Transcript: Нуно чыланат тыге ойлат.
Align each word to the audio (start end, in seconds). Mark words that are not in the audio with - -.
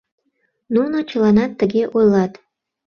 Нуно 0.73 0.97
чыланат 1.09 1.51
тыге 1.59 1.83
ойлат. 1.97 2.33